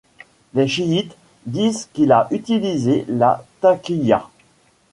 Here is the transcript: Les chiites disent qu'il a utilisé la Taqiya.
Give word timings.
Les 0.55 0.67
chiites 0.67 1.15
disent 1.45 1.87
qu'il 1.93 2.11
a 2.11 2.27
utilisé 2.31 3.05
la 3.07 3.45
Taqiya. 3.61 4.27